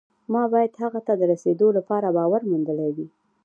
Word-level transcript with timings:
ما 0.33 0.43
باید 0.51 0.73
هغه 0.83 0.99
ته 1.07 1.13
د 1.17 1.21
رسېدو 1.31 1.67
لپاره 1.77 2.07
باور 2.17 2.41
موندلی 2.49 2.89
وي 2.95 3.07